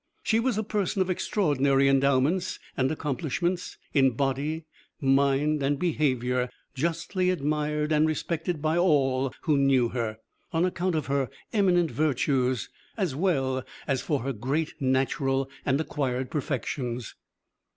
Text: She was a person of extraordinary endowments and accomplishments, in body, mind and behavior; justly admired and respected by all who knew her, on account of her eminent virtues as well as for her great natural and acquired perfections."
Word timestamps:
She 0.23 0.39
was 0.39 0.57
a 0.57 0.63
person 0.63 0.99
of 1.03 1.11
extraordinary 1.11 1.87
endowments 1.87 2.57
and 2.75 2.91
accomplishments, 2.91 3.77
in 3.93 4.13
body, 4.15 4.65
mind 4.99 5.61
and 5.61 5.77
behavior; 5.77 6.49
justly 6.73 7.29
admired 7.29 7.91
and 7.91 8.07
respected 8.07 8.63
by 8.63 8.77
all 8.79 9.31
who 9.41 9.59
knew 9.59 9.89
her, 9.89 10.17
on 10.51 10.65
account 10.65 10.95
of 10.95 11.05
her 11.05 11.29
eminent 11.53 11.91
virtues 11.91 12.67
as 12.97 13.15
well 13.15 13.63
as 13.85 14.01
for 14.01 14.21
her 14.21 14.33
great 14.33 14.73
natural 14.79 15.47
and 15.67 15.79
acquired 15.79 16.31
perfections." 16.31 17.13